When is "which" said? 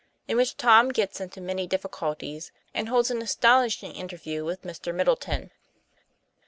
0.35-0.57